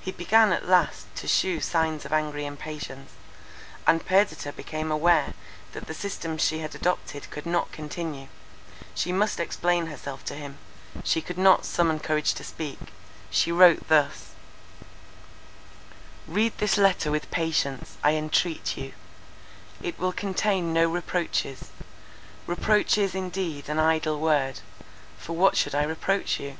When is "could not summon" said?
11.20-11.98